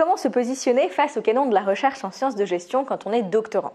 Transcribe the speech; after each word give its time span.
Comment 0.00 0.16
se 0.16 0.28
positionner 0.28 0.88
face 0.88 1.18
au 1.18 1.20
canon 1.20 1.44
de 1.44 1.52
la 1.52 1.60
recherche 1.60 2.04
en 2.04 2.10
sciences 2.10 2.34
de 2.34 2.46
gestion 2.46 2.86
quand 2.86 3.06
on 3.06 3.12
est 3.12 3.20
doctorant 3.20 3.74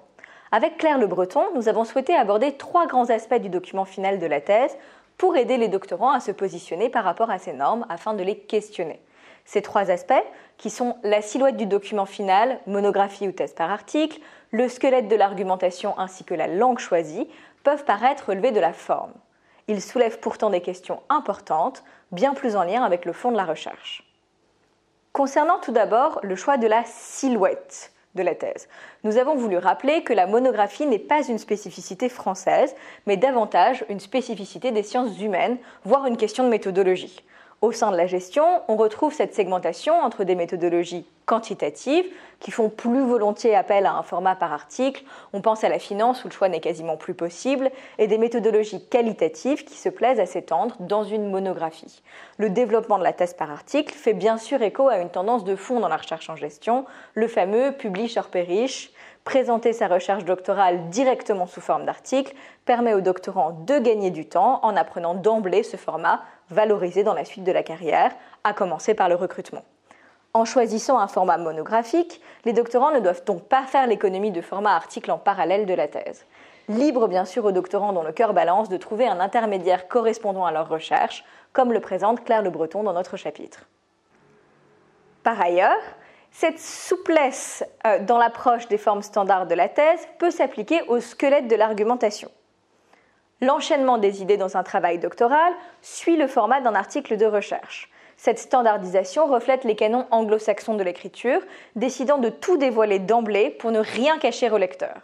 Avec 0.52 0.80
Claire 0.80 0.98
Le 0.98 1.06
Breton, 1.06 1.44
nous 1.54 1.70
avons 1.70 1.84
souhaité 1.86 2.16
aborder 2.16 2.54
trois 2.54 2.88
grands 2.88 3.12
aspects 3.12 3.36
du 3.36 3.50
document 3.50 3.86
final 3.86 4.18
de 4.18 4.26
la 4.26 4.42
thèse 4.42 4.76
pour 5.20 5.38
aider 5.38 5.58
les 5.58 5.68
doctorants 5.68 6.10
à 6.10 6.20
se 6.20 6.32
positionner 6.32 6.90
par 6.90 7.04
rapport 7.04 7.30
à 7.30 7.38
ces 7.38 7.54
normes 7.54 7.86
afin 7.90 8.16
de 8.16 8.24
les 8.24 8.40
questionner. 8.40 9.00
Ces 9.46 9.62
trois 9.62 9.92
aspects, 9.92 10.14
qui 10.58 10.72
sont 10.72 10.98
la 11.04 11.22
silhouette 11.22 11.58
du 11.58 11.68
document 11.68 12.08
final, 12.08 12.60
monographie 12.66 13.28
ou 13.28 13.32
thèse 13.32 13.54
par 13.54 13.70
article, 13.70 14.20
le 14.50 14.68
squelette 14.68 15.08
de 15.08 15.16
l'argumentation 15.16 15.94
ainsi 16.00 16.24
que 16.24 16.34
la 16.34 16.48
langue 16.48 16.80
choisie, 16.80 17.30
peuvent 17.64 17.86
paraître 17.86 18.30
relevés 18.30 18.52
de 18.52 18.60
la 18.60 18.74
forme. 18.74 19.14
Ils 19.68 19.80
soulèvent 19.80 20.20
pourtant 20.20 20.50
des 20.50 20.62
questions 20.62 21.04
importantes, 21.10 21.84
bien 22.12 22.34
plus 22.34 22.56
en 22.56 22.64
lien 22.64 22.82
avec 22.82 23.06
le 23.06 23.14
fond 23.14 23.32
de 23.32 23.38
la 23.38 23.46
recherche. 23.46 24.05
Concernant 25.16 25.60
tout 25.60 25.72
d'abord 25.72 26.20
le 26.24 26.36
choix 26.36 26.58
de 26.58 26.68
la 26.68 26.84
silhouette 26.84 27.94
de 28.16 28.22
la 28.22 28.36
thèse, 28.36 28.68
nous 29.06 29.16
avons 29.16 29.36
voulu 29.36 29.58
rappeler 29.58 30.04
que 30.04 30.12
la 30.12 30.28
monographie 30.28 30.86
n'est 30.86 31.00
pas 31.00 31.26
une 31.26 31.38
spécificité 31.38 32.10
française, 32.10 32.76
mais 33.08 33.16
davantage 33.16 33.86
une 33.88 34.02
spécificité 34.02 34.74
des 34.74 34.84
sciences 34.84 35.18
humaines, 35.22 35.58
voire 35.86 36.06
une 36.06 36.18
question 36.18 36.44
de 36.44 36.50
méthodologie. 36.50 37.24
Au 37.62 37.72
sein 37.72 37.92
de 37.92 37.98
la 37.98 38.06
gestion, 38.06 38.44
on 38.68 38.76
retrouve 38.76 39.14
cette 39.14 39.34
segmentation 39.34 39.96
entre 39.96 40.24
des 40.24 40.36
méthodologies 40.36 41.08
quantitatives 41.26 42.06
qui 42.40 42.52
font 42.52 42.70
plus 42.70 43.02
volontiers 43.02 43.56
appel 43.56 43.86
à 43.86 43.94
un 43.94 44.04
format 44.04 44.36
par 44.36 44.54
article, 44.54 45.04
on 45.34 45.42
pense 45.42 45.64
à 45.64 45.70
la 45.70 45.80
finance 45.80 46.24
où 46.24 46.28
le 46.28 46.34
choix 46.34 46.50
n'est 46.50 46.60
quasiment 46.60 46.98
plus 46.98 47.14
possible, 47.14 47.72
et 47.98 48.08
des 48.08 48.18
méthodologies 48.18 48.86
qualitatives 48.86 49.64
qui 49.64 49.76
se 49.76 49.90
plaisent 49.90 50.20
à 50.20 50.26
s'étendre 50.26 50.76
dans 50.80 51.04
une 51.04 51.32
monographie. 51.32 52.04
Le 52.38 52.50
développement 52.50 53.00
de 53.00 53.04
la 53.04 53.14
thèse 53.14 53.34
par 53.34 53.50
article 53.50 53.96
fait 53.96 54.14
bien 54.14 54.38
sûr 54.38 54.62
écho 54.62 54.88
à 54.88 54.98
une 54.98 55.10
tendance 55.10 55.44
de 55.44 55.56
fond 55.56 55.80
dans 55.80 55.88
la 55.88 55.98
recherche 55.98 56.30
en 56.30 56.36
gestion, 56.36 56.86
le 57.14 57.28
fameux 57.28 57.72
publish 57.72 58.18
or 58.18 58.28
perish, 58.28 58.92
Présenter 59.26 59.74
sa 59.74 59.88
recherche 59.88 60.24
doctorale 60.24 60.88
directement 60.90 61.48
sous 61.48 61.60
forme 61.60 61.84
d'article 61.84 62.36
permet 62.64 62.94
aux 62.94 63.02
doctorants 63.02 63.58
de 63.66 63.80
gagner 63.80 64.12
du 64.12 64.30
temps 64.30 64.60
en 64.62 64.78
apprenant 64.78 65.16
d'emblée 65.16 65.64
ce 65.64 65.78
format 65.78 66.22
valorisé 66.52 67.04
dans 67.04 67.16
la 67.16 67.26
suite 67.26 67.44
de 67.44 67.52
la 67.52 67.64
carrière, 67.64 68.12
à 68.44 68.54
commencer 68.54 68.94
par 68.94 69.10
le 69.10 69.16
recrutement. 69.16 69.64
En 70.36 70.46
choisissant 70.46 71.00
un 71.00 71.08
format 71.08 71.38
monographique, 71.38 72.22
les 72.46 72.54
doctorants 72.54 72.92
ne 72.92 73.00
doivent 73.00 73.26
donc 73.26 73.44
pas 73.46 73.64
faire 73.64 73.88
l'économie 73.88 74.32
de 74.32 74.42
format 74.42 74.76
article 74.76 75.10
en 75.10 75.18
parallèle 75.18 75.66
de 75.66 75.74
la 75.74 75.88
thèse. 75.88 76.26
Libre 76.70 77.08
bien 77.08 77.26
sûr 77.26 77.46
aux 77.46 77.52
doctorants 77.52 77.94
dont 77.94 78.04
le 78.04 78.12
cœur 78.12 78.34
balance 78.34 78.70
de 78.70 78.78
trouver 78.78 79.08
un 79.08 79.20
intermédiaire 79.20 79.88
correspondant 79.88 80.46
à 80.46 80.52
leur 80.52 80.70
recherche, 80.70 81.26
comme 81.52 81.74
le 81.74 81.80
présente 81.80 82.24
Claire 82.24 82.44
Le 82.44 82.52
Breton 82.52 82.84
dans 82.84 82.94
notre 82.94 83.18
chapitre. 83.18 83.66
Par 85.24 85.42
ailleurs, 85.42 85.82
cette 86.38 86.60
souplesse 86.60 87.64
euh, 87.88 88.00
dans 88.00 88.18
l'approche 88.18 88.68
des 88.68 88.78
formes 88.78 89.02
standards 89.02 89.48
de 89.48 89.56
la 89.56 89.70
thèse 89.70 90.06
peut 90.20 90.32
s'appliquer 90.32 90.82
au 90.90 91.00
squelette 91.00 91.48
de 91.48 91.56
l'argumentation. 91.56 92.30
L'enchaînement 93.40 93.98
des 93.98 94.22
idées 94.22 94.36
dans 94.36 94.58
un 94.58 94.64
travail 94.64 95.00
doctoral 95.00 95.54
suit 95.82 96.18
le 96.18 96.28
format 96.28 96.60
d'un 96.60 96.76
article 96.76 97.16
de 97.16 97.26
recherche. 97.26 97.90
Cette 98.18 98.40
standardisation 98.40 99.28
reflète 99.28 99.64
les 99.64 99.78
canons 99.78 100.08
anglo-saxons 100.12 100.76
de 100.76 100.84
l'écriture, 100.84 101.40
décidant 101.78 102.18
de 102.18 102.30
tout 102.30 102.58
dévoiler 102.58 103.00
d'emblée 103.00 103.50
pour 103.50 103.72
ne 103.72 103.80
rien 103.80 104.18
cacher 104.18 104.50
au 104.50 104.58
lecteur. 104.58 104.98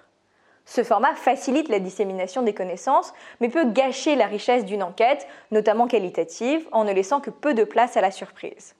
Ce 0.65 0.83
format 0.83 1.15
facilite 1.15 1.69
la 1.69 1.79
dissémination 1.79 2.41
des 2.41 2.53
connaissances, 2.53 3.13
mais 3.39 3.47
peut 3.47 3.65
gâcher 3.65 4.17
la 4.17 4.25
richesse 4.27 4.65
d'une 4.65 4.83
enquête, 4.83 5.25
notamment 5.52 5.87
qualitative, 5.87 6.67
en 6.73 6.83
ne 6.83 6.91
laissant 6.91 7.21
que 7.21 7.29
peu 7.29 7.53
de 7.53 7.63
place 7.63 7.95
à 7.95 8.02
la 8.02 8.11
surprise. 8.11 8.75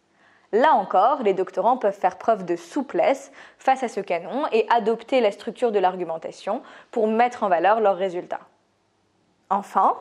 Là 0.54 0.74
encore, 0.74 1.24
les 1.24 1.34
doctorants 1.34 1.78
peuvent 1.78 1.98
faire 1.98 2.18
preuve 2.18 2.46
de 2.46 2.56
souplesse 2.56 3.32
face 3.58 3.84
à 3.84 3.88
ce 3.88 4.02
canon 4.02 4.46
et 4.52 4.66
adopter 4.70 5.22
la 5.22 5.32
structure 5.32 5.72
de 5.72 5.80
l'argumentation 5.80 6.62
pour 6.92 7.08
mettre 7.08 7.44
en 7.44 7.50
valeur 7.50 7.80
leurs 7.80 7.96
résultats. 7.96 8.42
Enfin, 9.50 9.96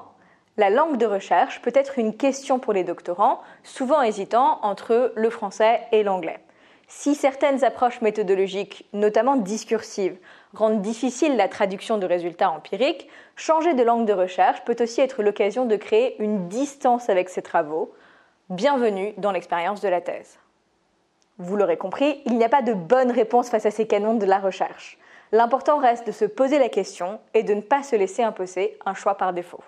la 0.57 0.71
langue 0.71 0.97
de 0.97 1.07
recherche 1.07 1.63
peut 1.63 1.73
être 1.75 1.99
une 1.99 2.17
question 2.17 2.59
pour 2.59 2.73
les 2.73 2.85
doctorants, 2.85 3.41
souvent 3.63 4.03
hésitant 4.03 4.59
entre 4.63 5.13
le 5.15 5.31
français 5.31 5.83
et 5.93 6.03
l'anglais. 6.03 6.41
Si 6.89 7.15
certaines 7.15 7.63
approches 7.63 8.01
méthodologiques, 8.01 8.85
notamment 8.93 9.37
discursives, 9.37 10.19
rendent 10.53 10.83
difficile 10.83 11.37
la 11.37 11.47
traduction 11.47 11.99
de 11.99 12.07
résultats 12.07 12.51
empiriques, 12.51 13.09
changer 13.37 13.75
de 13.75 13.85
langue 13.85 14.07
de 14.07 14.13
recherche 14.13 14.65
peut 14.65 14.77
aussi 14.81 15.01
être 15.01 15.23
l'occasion 15.23 15.67
de 15.67 15.77
créer 15.77 16.21
une 16.21 16.49
distance 16.49 17.09
avec 17.09 17.29
ces 17.29 17.43
travaux, 17.43 17.95
Bienvenue 18.51 19.15
dans 19.17 19.31
l'expérience 19.31 19.81
de 19.81 19.89
la 19.89 20.01
thèse. 20.01 20.41
Vous 21.39 21.55
l'aurez 21.55 21.77
compris, 21.77 22.21
il 22.27 22.37
n'y 22.37 22.43
a 22.43 22.49
pas 22.49 22.63
de 22.63 22.75
bonne 22.75 23.13
réponse 23.13 23.49
face 23.49 23.65
à 23.65 23.71
ces 23.71 23.87
canons 23.87 24.15
de 24.15 24.27
la 24.27 24.41
recherche. 24.41 24.99
L'important 25.31 25.79
reste 25.79 26.05
de 26.05 26.11
se 26.11 26.25
poser 26.25 26.59
la 26.59 26.69
question 26.69 27.21
et 27.33 27.45
de 27.45 27.55
ne 27.55 27.61
pas 27.61 27.85
se 27.85 27.95
laisser 27.95 28.25
imposer 28.25 28.77
un 28.85 28.95
choix 28.95 29.17
par 29.17 29.33
défaut. 29.33 29.63